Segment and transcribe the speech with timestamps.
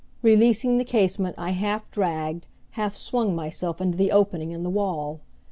[0.23, 5.19] Releasing the casement I half dragged, half swung myself into the opening in the wall.